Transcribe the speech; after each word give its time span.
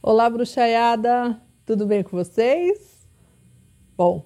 Olá, 0.00 0.30
bruxaiada! 0.30 1.42
Tudo 1.66 1.84
bem 1.84 2.04
com 2.04 2.16
vocês? 2.16 3.04
Bom, 3.96 4.24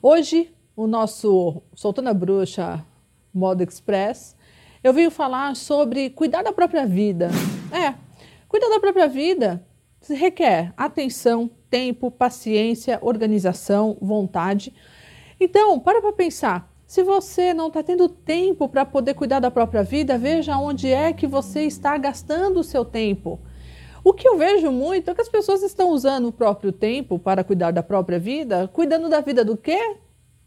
hoje 0.00 0.50
o 0.74 0.86
nosso 0.86 1.62
Soltando 1.74 2.08
a 2.08 2.14
Bruxa 2.14 2.82
Modo 3.32 3.62
Express, 3.62 4.34
eu 4.82 4.94
vim 4.94 5.10
falar 5.10 5.54
sobre 5.54 6.08
cuidar 6.08 6.42
da 6.42 6.50
própria 6.50 6.86
vida. 6.86 7.28
É, 7.70 7.94
cuidar 8.48 8.70
da 8.70 8.80
própria 8.80 9.06
vida 9.06 9.62
requer 10.08 10.72
atenção, 10.78 11.50
tempo, 11.68 12.10
paciência, 12.10 12.98
organização, 13.02 13.98
vontade. 14.00 14.72
Então, 15.38 15.78
para 15.78 16.00
para 16.00 16.14
pensar. 16.14 16.72
Se 16.86 17.02
você 17.02 17.52
não 17.52 17.66
está 17.66 17.82
tendo 17.82 18.08
tempo 18.08 18.66
para 18.66 18.86
poder 18.86 19.12
cuidar 19.12 19.40
da 19.40 19.50
própria 19.50 19.82
vida, 19.82 20.16
veja 20.16 20.56
onde 20.56 20.88
é 20.88 21.12
que 21.12 21.26
você 21.26 21.64
está 21.64 21.98
gastando 21.98 22.60
o 22.60 22.64
seu 22.64 22.82
tempo. 22.82 23.38
O 24.06 24.14
que 24.14 24.28
eu 24.28 24.38
vejo 24.38 24.70
muito 24.70 25.10
é 25.10 25.14
que 25.16 25.20
as 25.20 25.28
pessoas 25.28 25.64
estão 25.64 25.90
usando 25.90 26.28
o 26.28 26.32
próprio 26.32 26.70
tempo 26.70 27.18
para 27.18 27.42
cuidar 27.42 27.72
da 27.72 27.82
própria 27.82 28.20
vida, 28.20 28.70
cuidando 28.72 29.08
da 29.08 29.20
vida 29.20 29.44
do 29.44 29.56
quê? 29.56 29.96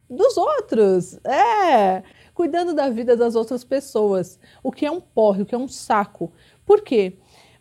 Dos 0.09 0.38
outros. 0.38 1.20
É, 1.25 2.01
cuidando 2.34 2.73
da 2.73 2.89
vida 2.89 3.17
das 3.17 3.35
outras 3.35 3.65
pessoas. 3.65 4.39
O 4.63 4.71
que 4.71 4.85
é 4.85 4.91
um 4.91 5.01
porre, 5.01 5.41
o 5.41 5.45
que 5.45 5.53
é 5.53 5.57
um 5.57 5.67
saco. 5.67 6.31
Por 6.65 6.84
quê? 6.84 7.17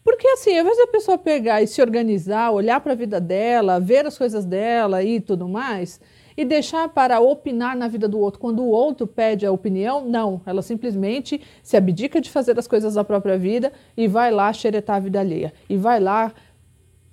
Porque 0.09 0.27
assim, 0.27 0.55
ao 0.55 0.63
invés 0.63 0.79
da 0.79 0.87
pessoa 0.87 1.19
pegar 1.19 1.61
e 1.61 1.67
se 1.67 1.83
organizar, 1.83 2.51
olhar 2.51 2.81
para 2.81 2.93
a 2.93 2.97
vida 2.97 3.21
dela, 3.21 3.79
ver 3.79 4.07
as 4.07 4.17
coisas 4.17 4.47
dela 4.47 5.05
e 5.05 5.21
tudo 5.21 5.47
mais, 5.47 6.01
e 6.35 6.47
deixar 6.47 6.89
para 6.89 7.21
opinar 7.21 7.77
na 7.77 7.89
vida 7.89 8.09
do 8.09 8.19
outro 8.19 8.41
quando 8.41 8.63
o 8.63 8.71
outro 8.71 9.07
pede 9.07 9.45
a 9.45 9.53
opinião, 9.53 10.03
não. 10.09 10.41
Ela 10.47 10.63
simplesmente 10.63 11.43
se 11.63 11.77
abdica 11.77 12.23
de 12.23 12.31
fazer 12.31 12.59
as 12.59 12.67
coisas 12.67 12.95
da 12.95 13.05
própria 13.05 13.37
vida 13.37 13.71
e 13.95 14.09
vai 14.09 14.31
lá 14.31 14.51
xeretar 14.51 14.97
a 14.97 15.01
vida 15.01 15.21
alheia. 15.21 15.53
E 15.69 15.77
vai 15.77 16.01
lá 16.01 16.33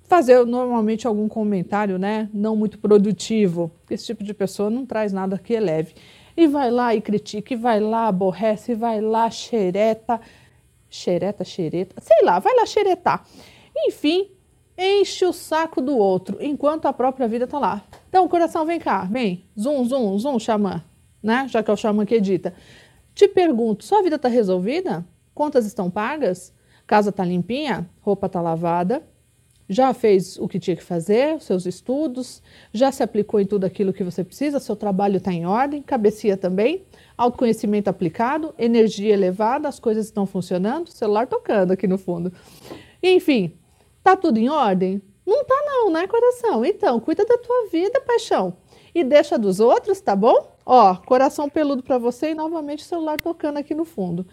fazer 0.04 0.42
normalmente 0.46 1.06
algum 1.06 1.28
comentário, 1.28 1.98
né, 1.98 2.30
não 2.32 2.56
muito 2.56 2.78
produtivo. 2.78 3.70
Esse 3.90 4.06
tipo 4.06 4.24
de 4.24 4.32
pessoa 4.32 4.70
não 4.70 4.86
traz 4.86 5.12
nada 5.12 5.36
que 5.38 5.52
eleve. 5.52 5.92
E 6.34 6.46
vai 6.46 6.70
lá 6.70 6.94
e 6.94 7.02
critica, 7.02 7.52
e 7.52 7.56
vai 7.58 7.78
lá, 7.78 8.08
aborrece, 8.08 8.72
e 8.72 8.74
vai 8.74 9.02
lá, 9.02 9.30
xereta, 9.30 10.18
xereta, 10.96 11.44
xereta, 11.44 12.00
sei 12.00 12.24
lá, 12.24 12.38
vai 12.38 12.54
lá 12.54 12.66
xeretar. 12.66 13.24
Enfim, 13.76 14.30
enche 14.76 15.24
o 15.24 15.32
saco 15.32 15.80
do 15.80 15.96
outro, 15.96 16.38
enquanto 16.40 16.86
a 16.86 16.92
própria 16.92 17.28
vida 17.28 17.44
está 17.44 17.58
lá. 17.58 17.84
Então, 18.08 18.28
coração, 18.28 18.64
vem 18.66 18.78
cá, 18.78 19.04
vem, 19.04 19.44
zum, 19.56 19.84
zum, 19.84 20.18
zum, 20.18 20.38
xamã, 20.38 20.82
né? 21.22 21.46
Já 21.48 21.62
que 21.62 21.70
é 21.70 21.74
o 21.74 21.76
xamã 21.76 22.04
que 22.04 22.14
edita. 22.14 22.54
Te 23.14 23.28
pergunto, 23.28 23.84
sua 23.84 24.02
vida 24.02 24.16
está 24.16 24.28
resolvida? 24.28 25.06
Contas 25.34 25.66
estão 25.66 25.90
pagas? 25.90 26.52
Casa 26.86 27.10
está 27.10 27.24
limpinha? 27.24 27.88
Roupa 28.00 28.26
está 28.26 28.40
lavada? 28.40 29.02
Já 29.68 29.92
fez 29.92 30.38
o 30.38 30.46
que 30.46 30.60
tinha 30.60 30.76
que 30.76 30.82
fazer, 30.82 31.40
seus 31.40 31.66
estudos? 31.66 32.42
Já 32.72 32.92
se 32.92 33.02
aplicou 33.02 33.40
em 33.40 33.46
tudo 33.46 33.64
aquilo 33.64 33.92
que 33.92 34.04
você 34.04 34.22
precisa? 34.22 34.60
Seu 34.60 34.76
trabalho 34.76 35.16
está 35.16 35.32
em 35.32 35.44
ordem? 35.44 35.82
Cabecia 35.82 36.36
também? 36.36 36.84
Autoconhecimento 37.16 37.90
aplicado? 37.90 38.54
Energia 38.58 39.12
elevada? 39.12 39.68
As 39.68 39.80
coisas 39.80 40.06
estão 40.06 40.24
funcionando? 40.24 40.88
Celular 40.88 41.26
tocando 41.26 41.72
aqui 41.72 41.86
no 41.86 41.98
fundo. 41.98 42.32
Enfim, 43.02 43.52
Tá 44.06 44.14
tudo 44.14 44.38
em 44.38 44.48
ordem? 44.48 45.02
Não 45.26 45.44
tá 45.44 45.64
não, 45.66 45.90
né, 45.90 46.06
coração? 46.06 46.64
Então, 46.64 47.00
cuida 47.00 47.24
da 47.24 47.36
tua 47.38 47.66
vida, 47.72 48.00
paixão. 48.02 48.56
E 48.94 49.02
deixa 49.02 49.36
dos 49.36 49.58
outros, 49.58 50.00
tá 50.00 50.14
bom? 50.14 50.56
Ó, 50.64 50.94
coração 50.94 51.48
peludo 51.48 51.82
para 51.82 51.98
você 51.98 52.30
e 52.30 52.34
novamente 52.36 52.84
celular 52.84 53.20
tocando 53.20 53.56
aqui 53.56 53.74
no 53.74 53.84
fundo. 53.84 54.24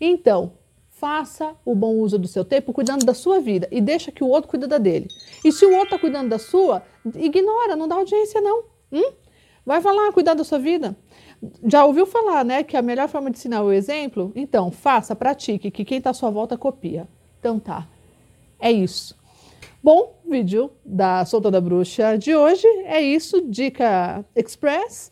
Então, 0.00 0.54
faça 1.02 1.56
o 1.64 1.74
bom 1.74 1.96
uso 1.96 2.16
do 2.16 2.28
seu 2.28 2.44
tempo 2.44 2.72
cuidando 2.72 3.04
da 3.04 3.12
sua 3.12 3.40
vida 3.40 3.66
e 3.72 3.80
deixa 3.80 4.12
que 4.12 4.22
o 4.22 4.28
outro 4.28 4.48
cuida 4.48 4.68
da 4.68 4.78
dele. 4.78 5.08
E 5.44 5.50
se 5.50 5.66
o 5.66 5.74
outro 5.74 5.90
tá 5.90 5.98
cuidando 5.98 6.28
da 6.28 6.38
sua, 6.38 6.80
ignora, 7.16 7.74
não 7.74 7.88
dá 7.88 7.96
audiência 7.96 8.40
não. 8.40 8.62
Hum? 8.92 9.10
Vai 9.66 9.80
falar, 9.80 10.12
cuidar 10.12 10.34
da 10.34 10.44
sua 10.44 10.60
vida. 10.60 10.96
Já 11.64 11.84
ouviu 11.84 12.06
falar, 12.06 12.44
né, 12.44 12.62
que 12.62 12.76
a 12.76 12.82
melhor 12.82 13.08
forma 13.08 13.32
de 13.32 13.36
ensinar 13.36 13.56
é 13.56 13.62
o 13.62 13.72
exemplo? 13.72 14.30
Então, 14.36 14.70
faça, 14.70 15.16
pratique, 15.16 15.72
que 15.72 15.84
quem 15.84 15.98
está 15.98 16.10
à 16.10 16.14
sua 16.14 16.30
volta 16.30 16.56
copia. 16.56 17.08
Então 17.40 17.58
tá. 17.58 17.88
É 18.60 18.70
isso. 18.70 19.18
Bom, 19.82 20.20
vídeo 20.24 20.70
da 20.84 21.24
Solta 21.24 21.50
da 21.50 21.60
Bruxa 21.60 22.16
de 22.16 22.36
hoje 22.36 22.68
é 22.84 23.02
isso, 23.02 23.42
dica 23.42 24.24
express, 24.36 25.10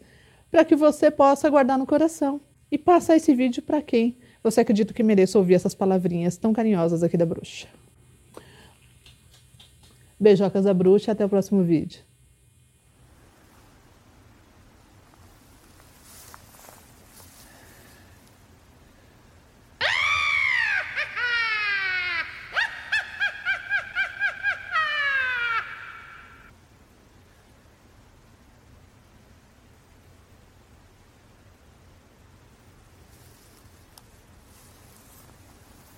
para 0.53 0.65
que 0.65 0.77
você 0.77 1.11
possa 1.11 1.51
guardar 1.51 1.77
no 1.77 1.85
coração 1.85 2.41
e 2.71 2.79
passar 2.79 3.17
esse 3.17 3.35
vídeo 3.35 3.61
para 3.61 3.83
quem 3.83 4.20
você 4.43 4.61
acredita 4.61 4.95
que 4.95 5.03
mereça 5.03 5.39
ouvir 5.39 5.55
essas 5.55 5.75
palavrinhas 5.75 6.37
tão 6.37 6.53
carinhosas 6.53 7.03
aqui 7.03 7.17
da 7.17 7.27
bruxa. 7.27 7.67
Beijocas 10.19 10.65
da 10.65 10.75
bruxa, 10.75 11.13
até 11.13 11.25
o 11.25 11.29
próximo 11.29 11.63
vídeo. 11.63 12.03